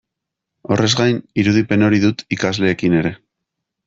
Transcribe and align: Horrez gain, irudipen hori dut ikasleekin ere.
Horrez 0.75 0.89
gain, 1.01 1.19
irudipen 1.43 1.87
hori 1.89 1.99
dut 2.09 2.23
ikasleekin 2.39 2.97
ere. 3.03 3.13